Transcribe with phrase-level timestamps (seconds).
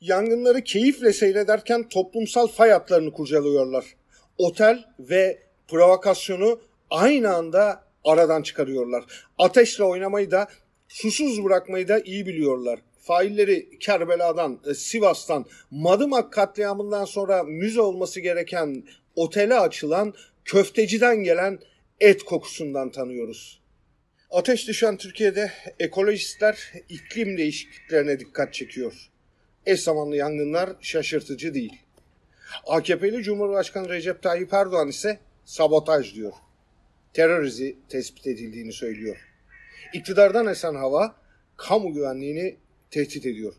[0.00, 3.84] Yangınları keyifle seyrederken toplumsal fay hatlarını kurcalıyorlar.
[4.38, 5.38] Otel ve
[5.68, 9.04] provokasyonu aynı anda aradan çıkarıyorlar.
[9.38, 10.48] Ateşle oynamayı da
[10.88, 12.80] susuz bırakmayı da iyi biliyorlar.
[12.98, 18.84] Failleri Kerbela'dan, e, Sivas'tan, Madımak katliamından sonra müze olması gereken
[19.16, 20.14] otele açılan
[20.44, 21.58] köfteciden gelen
[22.00, 23.60] et kokusundan tanıyoruz.
[24.30, 29.10] Ateş düşen Türkiye'de ekolojistler iklim değişikliklerine dikkat çekiyor.
[29.70, 31.82] Eş zamanlı yangınlar şaşırtıcı değil.
[32.66, 36.32] AKP'li Cumhurbaşkanı Recep Tayyip Erdoğan ise sabotaj diyor.
[37.12, 39.16] Terör izi tespit edildiğini söylüyor.
[39.94, 41.16] İktidardan esen hava
[41.56, 42.56] kamu güvenliğini
[42.90, 43.54] tehdit ediyor.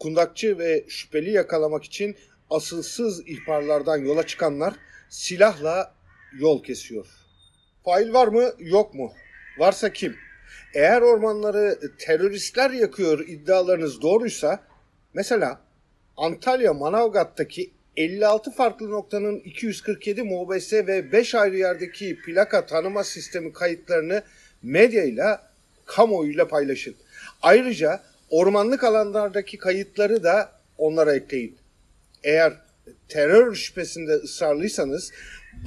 [0.00, 2.16] Kundakçı ve şüpheli yakalamak için
[2.50, 4.74] asılsız ihbarlardan yola çıkanlar
[5.08, 5.94] silahla
[6.38, 7.06] yol kesiyor.
[7.84, 9.12] Fail var mı yok mu?
[9.58, 10.16] Varsa kim?
[10.74, 14.68] Eğer ormanları teröristler yakıyor iddialarınız doğruysa
[15.14, 15.60] mesela
[16.16, 24.22] Antalya Manavgat'taki 56 farklı noktanın 247 MOBS ve 5 ayrı yerdeki plaka tanıma sistemi kayıtlarını
[24.62, 25.48] medyayla,
[25.86, 26.94] kamuoyuyla paylaşın.
[27.42, 28.00] Ayrıca
[28.30, 31.56] ormanlık alanlardaki kayıtları da onlara ekleyin.
[32.24, 32.52] Eğer
[33.08, 35.12] terör şüphesinde ısrarlıysanız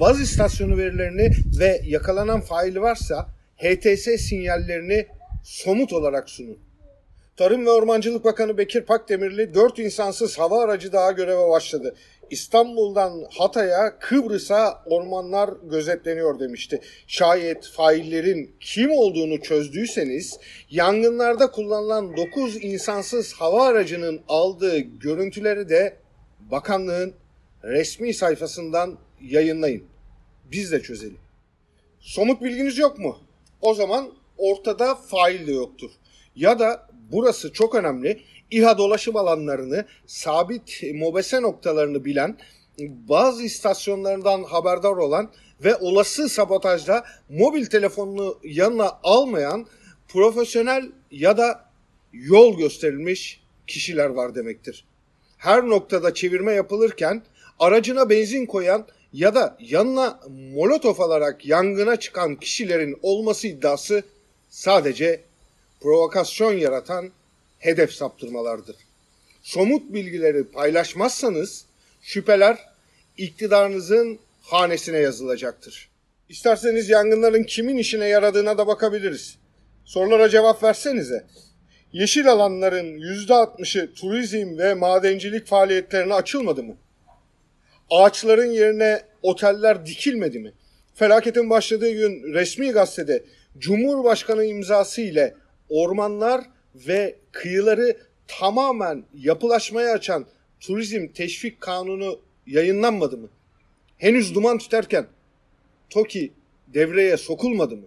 [0.00, 5.06] baz istasyonu verilerini ve yakalanan faili varsa HTS sinyallerini
[5.44, 6.58] somut olarak sunun.
[7.42, 11.94] Tarım ve Ormancılık Bakanı Bekir Pakdemirli 4 insansız hava aracı daha göreve başladı.
[12.30, 16.80] İstanbul'dan Hatay'a, Kıbrıs'a ormanlar gözetleniyor demişti.
[17.06, 20.38] Şayet faillerin kim olduğunu çözdüyseniz
[20.70, 25.96] yangınlarda kullanılan 9 insansız hava aracının aldığı görüntüleri de
[26.50, 27.14] bakanlığın
[27.64, 29.84] resmi sayfasından yayınlayın.
[30.44, 31.18] Biz de çözelim.
[32.00, 33.18] Somut bilginiz yok mu?
[33.60, 35.90] O zaman ortada fail de yoktur.
[36.36, 38.20] Ya da burası çok önemli.
[38.50, 42.38] İHA dolaşım alanlarını, sabit mobese noktalarını bilen,
[42.80, 45.30] bazı istasyonlarından haberdar olan
[45.64, 49.66] ve olası sabotajda mobil telefonunu yanına almayan
[50.08, 51.64] profesyonel ya da
[52.12, 54.84] yol gösterilmiş kişiler var demektir.
[55.38, 57.22] Her noktada çevirme yapılırken
[57.58, 60.20] aracına benzin koyan ya da yanına
[60.54, 64.02] molotof alarak yangına çıkan kişilerin olması iddiası
[64.48, 65.20] sadece
[65.82, 67.10] provokasyon yaratan
[67.58, 68.76] hedef saptırmalardır.
[69.42, 71.64] Somut bilgileri paylaşmazsanız
[72.02, 72.58] şüpheler
[73.16, 75.90] iktidarınızın hanesine yazılacaktır.
[76.28, 79.38] İsterseniz yangınların kimin işine yaradığına da bakabiliriz.
[79.84, 81.24] Sorulara cevap versenize.
[81.92, 86.76] Yeşil alanların %60'ı turizm ve madencilik faaliyetlerine açılmadı mı?
[87.90, 90.52] Ağaçların yerine oteller dikilmedi mi?
[90.94, 93.24] Felaketin başladığı gün resmi gazetede
[93.58, 95.34] Cumhurbaşkanı imzası ile
[95.72, 96.44] ormanlar
[96.74, 97.96] ve kıyıları
[98.26, 100.26] tamamen yapılaşmaya açan
[100.60, 103.28] turizm teşvik kanunu yayınlanmadı mı?
[103.98, 105.06] Henüz duman tüterken
[105.90, 106.32] TOKİ
[106.66, 107.86] devreye sokulmadı mı?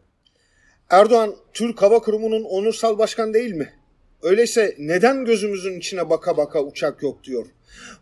[0.90, 3.74] Erdoğan Türk Hava Kurumu'nun onursal başkan değil mi?
[4.22, 7.46] Öyleyse neden gözümüzün içine baka baka uçak yok diyor.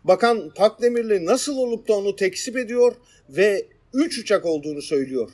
[0.04, 2.94] Bakan Pakdemirli nasıl olup da onu tekzip ediyor
[3.28, 5.30] ve 3 uçak olduğunu söylüyor.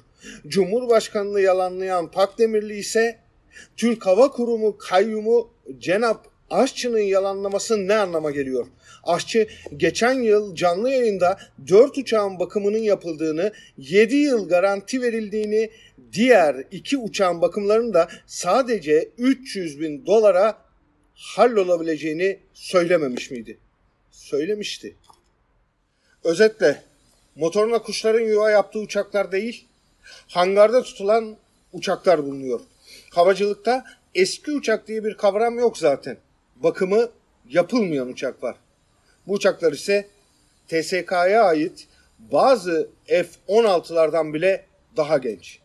[0.47, 3.19] Cumhurbaşkanlığı yalanlayan Pakdemirli ise
[3.77, 8.66] Türk Hava Kurumu kayyumu Cenap Aşçı'nın yalanlaması ne anlama geliyor?
[9.05, 11.38] Aşçı geçen yıl canlı yayında
[11.69, 15.71] 4 uçağın bakımının yapıldığını, 7 yıl garanti verildiğini,
[16.12, 20.59] diğer 2 uçağın bakımlarının da sadece 300 bin dolara
[21.15, 23.59] hallolabileceğini söylememiş miydi?
[24.11, 24.94] Söylemişti.
[26.25, 26.82] Özetle
[27.37, 29.67] motoruna kuşların yuva yaptığı uçaklar değil,
[30.28, 31.37] hangarda tutulan
[31.72, 32.61] uçaklar bulunuyor.
[33.11, 33.84] Havacılıkta
[34.15, 36.17] eski uçak diye bir kavram yok zaten.
[36.56, 37.11] Bakımı
[37.49, 38.56] yapılmayan uçak var.
[39.27, 40.09] Bu uçaklar ise
[40.69, 44.65] TSK'ya ait bazı F-16'lardan bile
[44.97, 45.59] daha genç.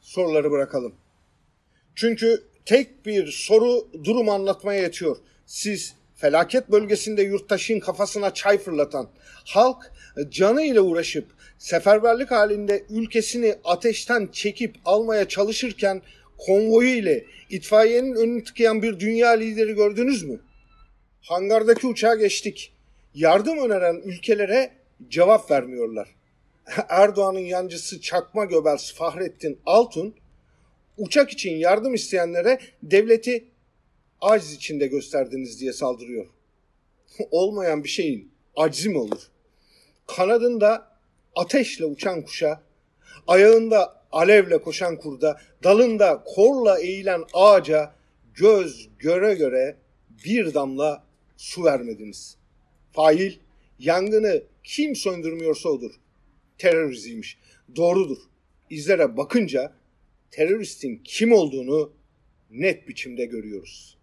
[0.00, 0.94] Soruları bırakalım.
[1.94, 5.16] Çünkü tek bir soru durum anlatmaya yetiyor.
[5.46, 9.08] Siz felaket bölgesinde yurttaşın kafasına çay fırlatan,
[9.44, 9.92] halk
[10.30, 11.26] canı ile uğraşıp
[11.58, 16.02] seferberlik halinde ülkesini ateşten çekip almaya çalışırken
[16.38, 20.40] konvoyu ile itfaiyenin önünü tıkayan bir dünya lideri gördünüz mü?
[21.22, 22.72] Hangardaki uçağa geçtik.
[23.14, 24.70] Yardım öneren ülkelere
[25.08, 26.08] cevap vermiyorlar.
[26.88, 30.14] Erdoğan'ın yancısı Çakma Göbels Fahrettin Altun
[30.98, 33.44] uçak için yardım isteyenlere devleti
[34.20, 36.26] aciz içinde gösterdiniz diye saldırıyor.
[37.30, 39.20] Olmayan bir şeyin acizi mi olur?
[40.06, 40.98] Kanadında
[41.36, 42.62] ateşle uçan kuşa,
[43.26, 47.94] ayağında alevle koşan kurda, dalında korla eğilen ağaca
[48.34, 49.76] göz göre göre
[50.24, 51.04] bir damla
[51.36, 52.36] su vermediniz.
[52.92, 53.32] Fail,
[53.78, 55.90] yangını kim söndürmüyorsa odur.
[56.58, 57.38] Teröriziymiş.
[57.76, 58.18] Doğrudur.
[58.70, 59.72] İzlere bakınca
[60.30, 61.92] teröristin kim olduğunu
[62.50, 63.96] net biçimde görüyoruz.